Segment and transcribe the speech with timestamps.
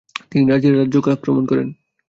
[0.31, 1.67] তিনি রানীর রাজ্যকে আক্রমণ করেন।